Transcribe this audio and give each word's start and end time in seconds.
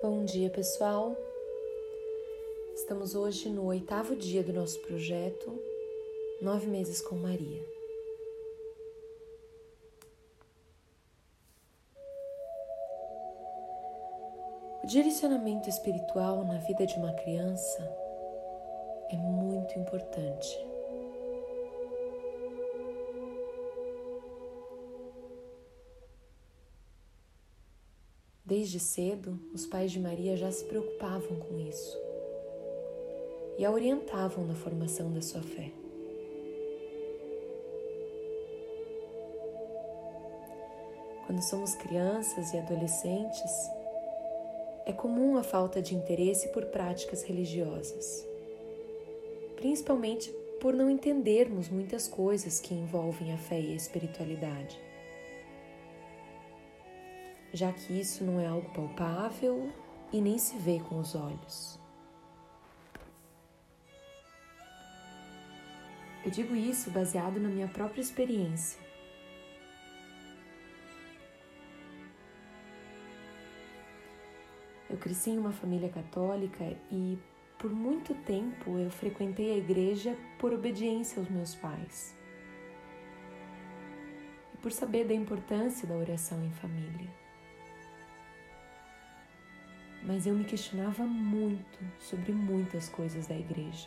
Bom 0.00 0.24
dia, 0.24 0.48
pessoal. 0.48 1.16
Estamos 2.72 3.16
hoje 3.16 3.48
no 3.48 3.66
oitavo 3.66 4.14
dia 4.14 4.44
do 4.44 4.52
nosso 4.52 4.78
projeto 4.82 5.60
Nove 6.40 6.68
Meses 6.68 7.00
com 7.00 7.16
Maria. 7.16 7.60
O 14.84 14.86
direcionamento 14.86 15.68
espiritual 15.68 16.44
na 16.44 16.58
vida 16.58 16.86
de 16.86 16.94
uma 16.94 17.12
criança 17.14 17.82
é 19.10 19.16
muito 19.16 19.76
importante. 19.80 20.64
Desde 28.48 28.80
cedo, 28.80 29.38
os 29.52 29.66
pais 29.66 29.92
de 29.92 30.00
Maria 30.00 30.34
já 30.34 30.50
se 30.50 30.64
preocupavam 30.64 31.36
com 31.38 31.60
isso 31.60 31.98
e 33.58 33.64
a 33.64 33.70
orientavam 33.70 34.46
na 34.46 34.54
formação 34.54 35.12
da 35.12 35.20
sua 35.20 35.42
fé. 35.42 35.70
Quando 41.26 41.42
somos 41.42 41.74
crianças 41.74 42.54
e 42.54 42.56
adolescentes, 42.56 43.52
é 44.86 44.94
comum 44.94 45.36
a 45.36 45.42
falta 45.42 45.82
de 45.82 45.94
interesse 45.94 46.48
por 46.48 46.64
práticas 46.64 47.22
religiosas, 47.24 48.26
principalmente 49.56 50.30
por 50.58 50.72
não 50.72 50.88
entendermos 50.88 51.68
muitas 51.68 52.08
coisas 52.08 52.60
que 52.60 52.72
envolvem 52.72 53.30
a 53.30 53.36
fé 53.36 53.60
e 53.60 53.74
a 53.74 53.76
espiritualidade 53.76 54.87
já 57.52 57.72
que 57.72 57.98
isso 57.98 58.24
não 58.24 58.40
é 58.40 58.46
algo 58.46 58.68
palpável 58.70 59.72
e 60.12 60.20
nem 60.20 60.38
se 60.38 60.56
vê 60.58 60.80
com 60.80 60.98
os 60.98 61.14
olhos. 61.14 61.78
Eu 66.24 66.30
digo 66.30 66.54
isso 66.54 66.90
baseado 66.90 67.40
na 67.40 67.48
minha 67.48 67.68
própria 67.68 68.00
experiência. 68.00 68.78
Eu 74.90 74.96
cresci 74.96 75.30
em 75.30 75.38
uma 75.38 75.52
família 75.52 75.88
católica 75.88 76.64
e 76.90 77.18
por 77.58 77.70
muito 77.70 78.14
tempo 78.14 78.78
eu 78.78 78.90
frequentei 78.90 79.52
a 79.52 79.56
igreja 79.56 80.16
por 80.38 80.52
obediência 80.52 81.18
aos 81.18 81.28
meus 81.28 81.54
pais 81.54 82.14
e 84.54 84.56
por 84.58 84.72
saber 84.72 85.06
da 85.06 85.14
importância 85.14 85.86
da 85.86 85.94
oração 85.94 86.42
em 86.44 86.50
família 86.52 87.27
mas 90.08 90.26
eu 90.26 90.34
me 90.34 90.42
questionava 90.42 91.04
muito 91.04 91.78
sobre 92.00 92.32
muitas 92.32 92.88
coisas 92.88 93.26
da 93.26 93.36
igreja. 93.36 93.86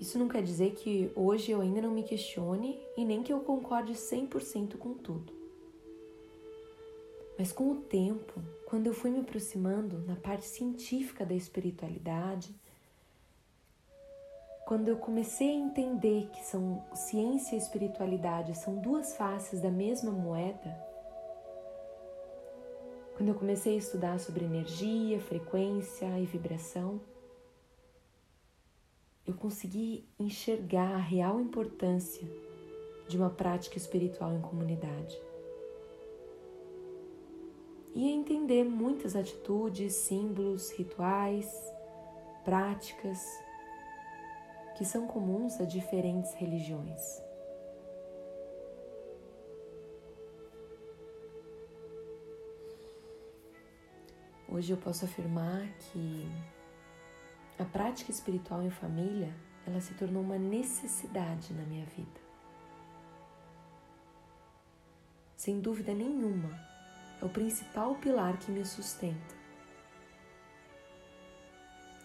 Isso 0.00 0.18
não 0.18 0.28
quer 0.28 0.42
dizer 0.42 0.72
que 0.72 1.12
hoje 1.14 1.52
eu 1.52 1.60
ainda 1.60 1.82
não 1.82 1.90
me 1.90 2.02
questione 2.02 2.80
e 2.96 3.04
nem 3.04 3.22
que 3.22 3.30
eu 3.30 3.40
concorde 3.40 3.92
100% 3.92 4.78
com 4.78 4.94
tudo. 4.94 5.30
Mas 7.38 7.52
com 7.52 7.70
o 7.70 7.76
tempo, 7.82 8.42
quando 8.64 8.86
eu 8.86 8.94
fui 8.94 9.10
me 9.10 9.20
aproximando 9.20 9.98
na 10.06 10.16
parte 10.16 10.46
científica 10.46 11.26
da 11.26 11.34
espiritualidade, 11.34 12.48
quando 14.64 14.88
eu 14.88 14.96
comecei 14.96 15.50
a 15.50 15.66
entender 15.66 16.30
que 16.32 16.42
são 16.46 16.82
ciência 16.94 17.56
e 17.56 17.58
espiritualidade 17.58 18.56
são 18.56 18.76
duas 18.78 19.14
faces 19.16 19.60
da 19.60 19.70
mesma 19.70 20.10
moeda, 20.10 20.91
quando 23.16 23.28
eu 23.28 23.34
comecei 23.34 23.74
a 23.74 23.78
estudar 23.78 24.18
sobre 24.18 24.44
energia, 24.44 25.20
frequência 25.20 26.06
e 26.18 26.24
vibração, 26.24 27.00
eu 29.26 29.34
consegui 29.34 30.04
enxergar 30.18 30.94
a 30.94 30.98
real 30.98 31.40
importância 31.40 32.26
de 33.06 33.16
uma 33.16 33.30
prática 33.30 33.76
espiritual 33.76 34.32
em 34.34 34.40
comunidade. 34.40 35.20
E 37.94 38.10
entender 38.10 38.64
muitas 38.64 39.14
atitudes, 39.14 39.94
símbolos, 39.94 40.70
rituais, 40.70 41.46
práticas 42.42 43.20
que 44.76 44.84
são 44.84 45.06
comuns 45.06 45.60
a 45.60 45.64
diferentes 45.64 46.32
religiões. 46.34 47.21
Hoje 54.54 54.70
eu 54.70 54.76
posso 54.76 55.06
afirmar 55.06 55.66
que 55.78 56.30
a 57.58 57.64
prática 57.64 58.10
espiritual 58.10 58.62
em 58.62 58.68
família, 58.68 59.34
ela 59.66 59.80
se 59.80 59.94
tornou 59.94 60.22
uma 60.22 60.38
necessidade 60.38 61.54
na 61.54 61.62
minha 61.62 61.86
vida. 61.86 62.20
Sem 65.34 65.58
dúvida 65.58 65.94
nenhuma, 65.94 66.50
é 67.22 67.24
o 67.24 67.30
principal 67.30 67.94
pilar 67.94 68.36
que 68.36 68.52
me 68.52 68.62
sustenta, 68.62 69.34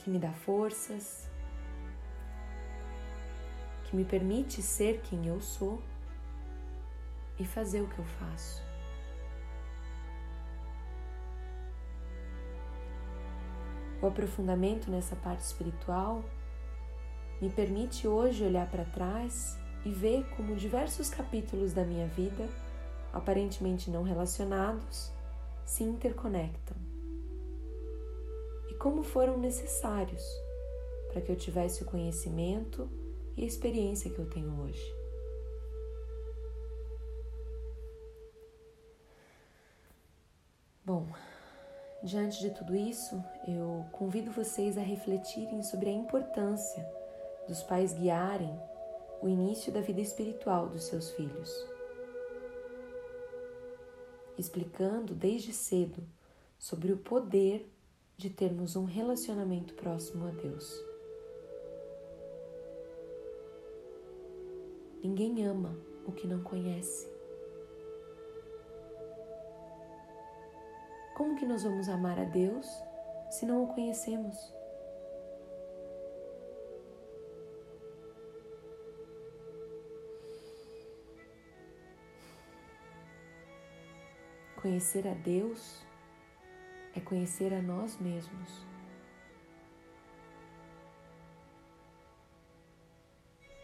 que 0.00 0.10
me 0.10 0.18
dá 0.18 0.34
forças, 0.34 1.26
que 3.84 3.96
me 3.96 4.04
permite 4.04 4.60
ser 4.60 5.00
quem 5.00 5.28
eu 5.28 5.40
sou 5.40 5.82
e 7.38 7.46
fazer 7.46 7.80
o 7.80 7.88
que 7.88 7.98
eu 7.98 8.04
faço. 8.04 8.63
O 14.04 14.08
aprofundamento 14.08 14.90
nessa 14.90 15.16
parte 15.16 15.40
espiritual 15.40 16.22
me 17.40 17.48
permite 17.48 18.06
hoje 18.06 18.44
olhar 18.44 18.70
para 18.70 18.84
trás 18.84 19.56
e 19.82 19.88
ver 19.90 20.28
como 20.36 20.54
diversos 20.56 21.08
capítulos 21.08 21.72
da 21.72 21.86
minha 21.86 22.06
vida, 22.08 22.46
aparentemente 23.14 23.90
não 23.90 24.02
relacionados, 24.02 25.10
se 25.64 25.84
interconectam 25.84 26.76
e 28.68 28.74
como 28.74 29.02
foram 29.02 29.38
necessários 29.38 30.22
para 31.10 31.22
que 31.22 31.32
eu 31.32 31.36
tivesse 31.36 31.82
o 31.82 31.86
conhecimento 31.86 32.86
e 33.34 33.42
a 33.42 33.46
experiência 33.46 34.10
que 34.10 34.18
eu 34.18 34.28
tenho 34.28 34.60
hoje. 34.60 34.94
Bom, 40.84 41.08
Diante 42.04 42.38
de 42.38 42.50
tudo 42.50 42.76
isso, 42.76 43.24
eu 43.48 43.86
convido 43.90 44.30
vocês 44.30 44.76
a 44.76 44.82
refletirem 44.82 45.62
sobre 45.62 45.88
a 45.88 45.92
importância 45.92 46.86
dos 47.48 47.62
pais 47.62 47.94
guiarem 47.94 48.54
o 49.22 49.28
início 49.28 49.72
da 49.72 49.80
vida 49.80 50.02
espiritual 50.02 50.68
dos 50.68 50.84
seus 50.84 51.12
filhos, 51.12 51.50
explicando 54.36 55.14
desde 55.14 55.50
cedo 55.54 56.06
sobre 56.58 56.92
o 56.92 56.98
poder 56.98 57.66
de 58.18 58.28
termos 58.28 58.76
um 58.76 58.84
relacionamento 58.84 59.72
próximo 59.72 60.26
a 60.26 60.30
Deus. 60.30 60.84
Ninguém 65.02 65.46
ama 65.46 65.74
o 66.04 66.12
que 66.12 66.26
não 66.26 66.42
conhece. 66.42 67.13
Como 71.14 71.36
que 71.36 71.46
nós 71.46 71.62
vamos 71.62 71.88
amar 71.88 72.18
a 72.18 72.24
Deus 72.24 72.68
se 73.30 73.46
não 73.46 73.62
o 73.62 73.68
conhecemos? 73.68 74.52
Conhecer 84.60 85.06
a 85.06 85.14
Deus 85.14 85.84
é 86.96 87.00
conhecer 87.00 87.54
a 87.54 87.62
nós 87.62 87.96
mesmos. 88.00 88.66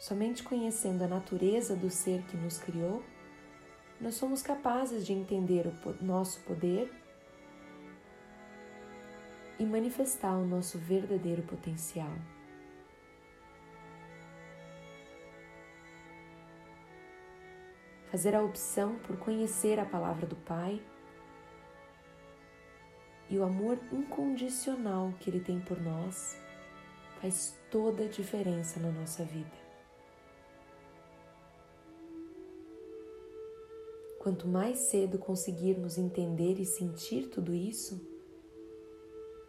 Somente 0.00 0.42
conhecendo 0.42 1.04
a 1.04 1.08
natureza 1.08 1.76
do 1.76 1.90
ser 1.90 2.22
que 2.22 2.38
nos 2.38 2.56
criou, 2.56 3.02
nós 4.00 4.14
somos 4.14 4.40
capazes 4.40 5.04
de 5.04 5.12
entender 5.12 5.66
o 5.66 6.04
nosso 6.04 6.40
poder 6.40 7.03
e 9.58 9.64
manifestar 9.64 10.36
o 10.36 10.46
nosso 10.46 10.78
verdadeiro 10.78 11.42
potencial. 11.42 12.12
Fazer 18.10 18.34
a 18.34 18.42
opção 18.42 18.96
por 19.00 19.16
conhecer 19.16 19.78
a 19.80 19.84
palavra 19.84 20.26
do 20.26 20.36
Pai 20.36 20.80
e 23.28 23.38
o 23.38 23.42
amor 23.42 23.78
incondicional 23.92 25.12
que 25.18 25.30
Ele 25.30 25.40
tem 25.40 25.60
por 25.60 25.80
nós 25.80 26.40
faz 27.20 27.58
toda 27.70 28.04
a 28.04 28.08
diferença 28.08 28.78
na 28.78 28.92
nossa 28.92 29.24
vida. 29.24 29.64
Quanto 34.18 34.48
mais 34.48 34.78
cedo 34.78 35.18
conseguirmos 35.18 35.98
entender 35.98 36.58
e 36.58 36.64
sentir 36.64 37.28
tudo 37.28 37.52
isso, 37.52 38.13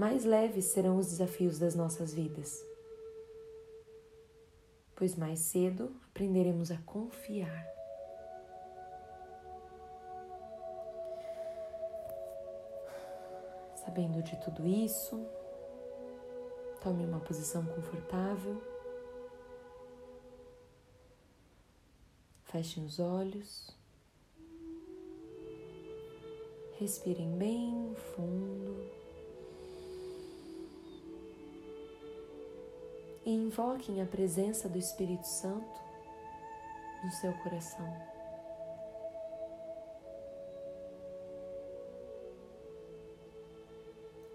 mais 0.00 0.24
leves 0.24 0.64
serão 0.64 0.96
os 0.96 1.08
desafios 1.08 1.58
das 1.58 1.74
nossas 1.74 2.14
vidas. 2.14 2.64
Pois 4.96 5.14
mais 5.14 5.40
cedo 5.40 5.94
aprenderemos 6.08 6.70
a 6.70 6.78
confiar. 6.86 7.66
Sabendo 13.74 14.22
de 14.22 14.40
tudo 14.40 14.66
isso, 14.66 15.22
tome 16.80 17.04
uma 17.04 17.20
posição 17.20 17.66
confortável. 17.66 18.58
Feche 22.44 22.80
os 22.80 22.98
olhos. 22.98 23.68
Respirem 26.78 27.36
bem 27.36 27.94
fundo. 28.14 28.99
E 33.24 33.30
invoquem 33.30 34.00
a 34.00 34.06
presença 34.06 34.68
do 34.68 34.78
Espírito 34.78 35.26
Santo 35.26 35.80
no 37.04 37.10
seu 37.12 37.32
coração. 37.34 38.10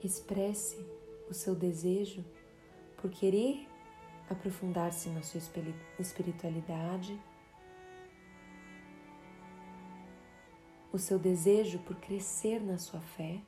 Expresse 0.04 0.86
o 1.30 1.34
seu 1.34 1.56
desejo 1.56 2.24
por 2.98 3.10
querer 3.10 3.68
aprofundar-se 4.30 5.10
na 5.10 5.22
sua 5.22 5.42
espiritualidade 6.00 7.20
o 10.92 10.98
seu 10.98 11.20
desejo 11.20 11.80
por 11.80 11.96
crescer 11.98 12.62
na 12.62 12.78
sua 12.78 13.02
fé 13.02 13.42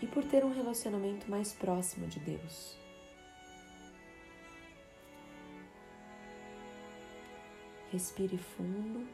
e 0.00 0.06
por 0.06 0.24
ter 0.24 0.44
um 0.44 0.52
relacionamento 0.52 1.30
mais 1.30 1.52
próximo 1.52 2.06
de 2.06 2.20
Deus. 2.20 2.78
Respire 7.90 8.36
fundo 8.36 9.06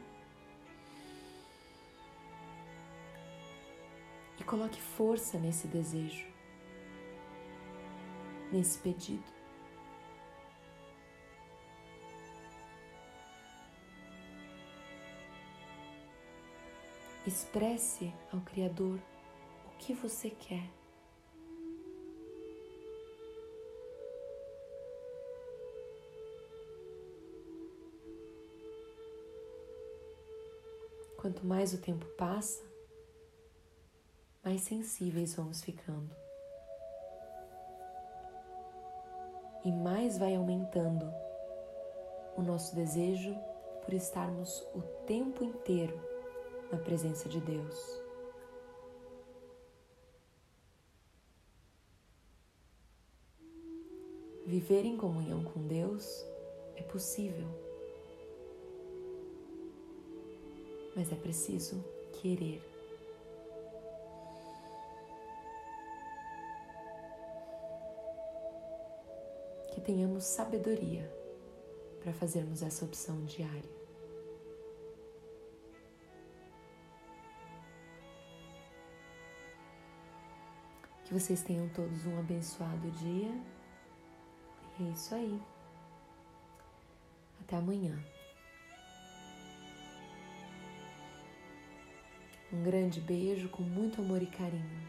e 4.37 4.43
coloque 4.43 4.81
força 4.81 5.39
nesse 5.39 5.65
desejo, 5.67 6.27
nesse 8.51 8.77
pedido. 8.79 9.23
Expresse 17.25 18.13
ao 18.31 18.39
Criador 18.41 18.99
o 19.65 19.77
que 19.79 19.93
você 19.93 20.29
quer. 20.29 20.74
Quanto 31.25 31.43
mais 31.43 31.73
o 31.73 31.79
tempo 31.79 32.05
passa, 32.09 32.63
mais 34.43 34.61
sensíveis 34.61 35.33
vamos 35.33 35.59
ficando. 35.63 36.15
E 39.63 39.71
mais 39.71 40.19
vai 40.19 40.35
aumentando 40.35 41.11
o 42.37 42.43
nosso 42.43 42.75
desejo 42.75 43.35
por 43.83 43.91
estarmos 43.95 44.61
o 44.75 44.83
tempo 45.07 45.43
inteiro 45.43 45.99
na 46.71 46.77
presença 46.77 47.27
de 47.27 47.41
Deus. 47.41 48.03
Viver 54.45 54.85
em 54.85 54.95
comunhão 54.95 55.43
com 55.43 55.65
Deus 55.65 56.23
é 56.75 56.83
possível, 56.83 57.64
mas 60.95 61.11
é 61.11 61.15
preciso 61.15 61.83
querer. 62.13 62.61
Que 69.73 69.81
tenhamos 69.81 70.23
sabedoria 70.23 71.11
para 72.01 72.13
fazermos 72.13 72.61
essa 72.61 72.85
opção 72.85 73.25
diária. 73.25 73.75
Que 81.03 81.13
vocês 81.13 81.43
tenham 81.43 81.67
todos 81.69 82.05
um 82.05 82.17
abençoado 82.17 82.89
dia. 82.91 83.31
E 84.79 84.87
é 84.87 84.89
isso 84.89 85.13
aí. 85.13 85.41
Até 87.41 87.57
amanhã. 87.57 88.14
Um 92.55 92.63
grande 92.63 93.01
beijo 93.01 93.49
com 93.49 93.61
muito 93.61 93.99
amor 93.99 94.23
e 94.23 94.27
carinho. 94.27 94.87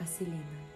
A 0.00 0.06
Celina. 0.06 0.75